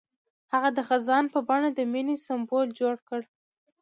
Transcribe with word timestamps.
هغه 0.53 0.69
د 0.77 0.79
خزان 0.87 1.23
په 1.33 1.39
بڼه 1.47 1.69
د 1.73 1.79
مینې 1.91 2.15
سمبول 2.25 2.67
جوړ 2.79 2.95
کړ. 3.07 3.21